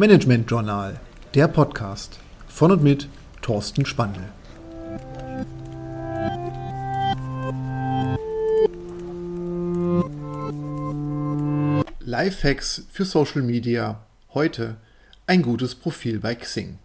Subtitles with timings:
[0.00, 0.98] Management Journal,
[1.34, 3.06] der Podcast von und mit
[3.42, 4.22] Thorsten Spandl.
[12.00, 14.00] Lifehacks für Social Media.
[14.32, 14.78] Heute
[15.26, 16.78] ein gutes Profil bei Xing.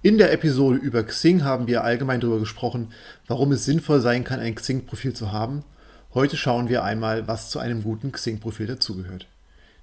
[0.00, 2.90] In der Episode über Xing haben wir allgemein darüber gesprochen,
[3.26, 5.62] warum es sinnvoll sein kann, ein Xing-Profil zu haben.
[6.14, 9.26] Heute schauen wir einmal, was zu einem guten Xing-Profil dazugehört.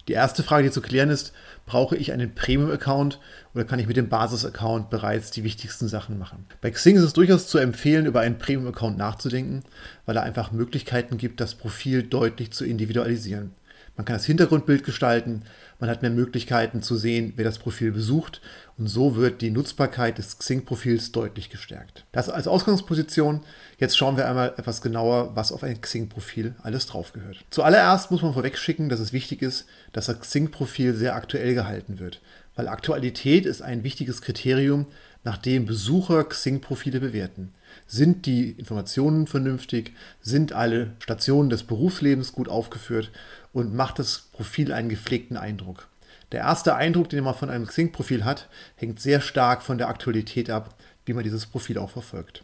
[0.09, 1.33] Die erste Frage, die zu klären ist,
[1.67, 3.19] brauche ich einen Premium-Account
[3.53, 6.47] oder kann ich mit dem Basis-Account bereits die wichtigsten Sachen machen?
[6.61, 9.61] Bei Xing ist es durchaus zu empfehlen, über einen Premium-Account nachzudenken,
[10.07, 13.51] weil er einfach Möglichkeiten gibt, das Profil deutlich zu individualisieren.
[13.97, 15.43] Man kann das Hintergrundbild gestalten,
[15.79, 18.41] man hat mehr Möglichkeiten zu sehen, wer das Profil besucht
[18.77, 22.05] und so wird die Nutzbarkeit des Xing-Profils deutlich gestärkt.
[22.11, 23.41] Das als Ausgangsposition.
[23.77, 27.45] Jetzt schauen wir einmal etwas genauer, was auf ein Xing-Profil alles drauf gehört.
[27.49, 32.21] Zuallererst muss man vorwegschicken, dass es wichtig ist, dass das Xing-Profil sehr aktuell gehalten wird,
[32.55, 34.87] weil Aktualität ist ein wichtiges Kriterium,
[35.23, 37.53] nach dem Besucher Xing-Profile bewerten.
[37.87, 39.93] Sind die Informationen vernünftig?
[40.21, 43.11] Sind alle Stationen des Berufslebens gut aufgeführt?
[43.51, 45.87] Und macht das Profil einen gepflegten Eindruck?
[46.31, 50.49] Der erste Eindruck, den man von einem Xing-Profil hat, hängt sehr stark von der Aktualität
[50.49, 50.75] ab,
[51.05, 52.43] wie man dieses Profil auch verfolgt.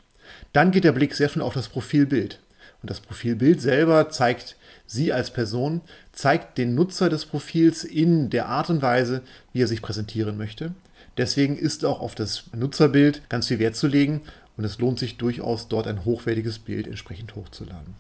[0.53, 2.39] Dann geht der Blick sehr schnell auf das Profilbild.
[2.81, 4.55] Und das Profilbild selber zeigt
[4.87, 5.81] Sie als Person,
[6.11, 9.21] zeigt den Nutzer des Profils in der Art und Weise,
[9.53, 10.73] wie er sich präsentieren möchte.
[11.17, 14.21] Deswegen ist auch auf das Nutzerbild ganz viel Wert zu legen
[14.57, 17.95] und es lohnt sich durchaus, dort ein hochwertiges Bild entsprechend hochzuladen.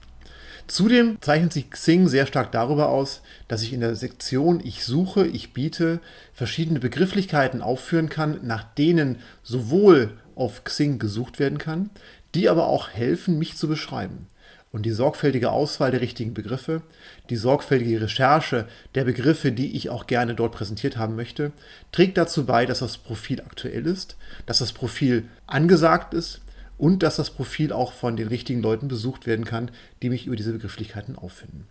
[0.67, 5.27] Zudem zeichnet sich Xing sehr stark darüber aus, dass ich in der Sektion Ich suche,
[5.27, 5.99] ich biete
[6.33, 11.91] verschiedene Begrifflichkeiten aufführen kann, nach denen sowohl auf Xing gesucht werden kann,
[12.33, 14.27] die aber auch helfen, mich zu beschreiben.
[14.71, 16.81] Und die sorgfältige Auswahl der richtigen Begriffe,
[17.29, 21.53] die sorgfältige Recherche der Begriffe, die ich auch gerne dort präsentiert haben möchte,
[21.93, 26.41] trägt dazu bei, dass das Profil aktuell ist, dass das Profil angesagt ist
[26.77, 29.71] und dass das Profil auch von den richtigen Leuten besucht werden kann,
[30.01, 31.67] die mich über diese Begrifflichkeiten auffinden.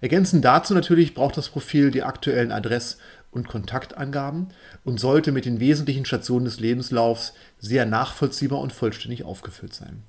[0.00, 2.98] Ergänzend dazu natürlich braucht das Profil die aktuellen Adress-
[3.30, 4.48] und Kontaktangaben
[4.84, 10.02] und sollte mit den wesentlichen Stationen des Lebenslaufs sehr nachvollziehbar und vollständig aufgefüllt sein.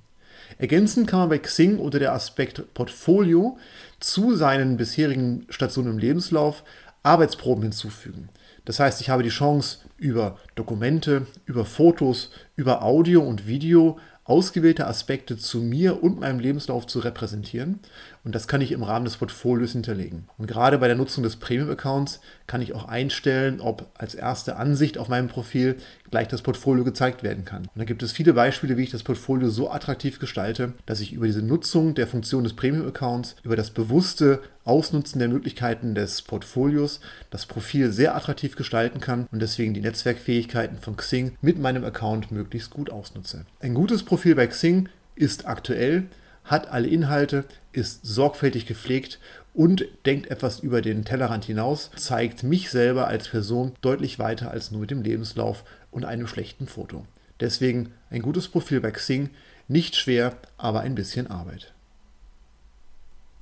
[0.58, 3.58] Ergänzend kann man bei Xing unter der Aspekt Portfolio
[4.00, 6.64] zu seinen bisherigen Stationen im Lebenslauf
[7.02, 8.28] Arbeitsproben hinzufügen.
[8.64, 13.98] Das heißt, ich habe die Chance, über Dokumente, über Fotos, über Audio und Video
[14.30, 17.80] ausgewählte Aspekte zu mir und meinem Lebenslauf zu repräsentieren.
[18.22, 20.28] Und das kann ich im Rahmen des Portfolios hinterlegen.
[20.36, 24.98] Und gerade bei der Nutzung des Premium-Accounts kann ich auch einstellen, ob als erste Ansicht
[24.98, 25.76] auf meinem Profil
[26.10, 27.62] gleich das Portfolio gezeigt werden kann.
[27.62, 31.12] Und da gibt es viele Beispiele, wie ich das Portfolio so attraktiv gestalte, dass ich
[31.12, 37.00] über diese Nutzung der Funktion des Premium-Accounts, über das bewusste Ausnutzen der Möglichkeiten des Portfolios
[37.30, 42.30] das Profil sehr attraktiv gestalten kann und deswegen die Netzwerkfähigkeiten von Xing mit meinem Account
[42.30, 43.46] möglichst gut ausnutze.
[43.60, 46.04] Ein gutes Profil bei Xing ist aktuell,
[46.44, 49.18] hat alle Inhalte, ist sorgfältig gepflegt
[49.54, 54.70] und denkt etwas über den Tellerrand hinaus, zeigt mich selber als Person deutlich weiter als
[54.70, 57.06] nur mit dem Lebenslauf und einem schlechten Foto.
[57.40, 59.30] Deswegen ein gutes Profil bei Xing,
[59.68, 61.72] nicht schwer, aber ein bisschen Arbeit.